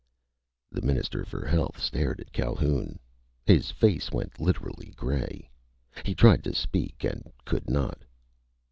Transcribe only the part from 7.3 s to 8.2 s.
could not.